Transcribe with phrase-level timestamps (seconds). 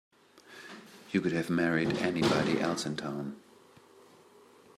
[1.11, 3.39] You could have married anybody else in town.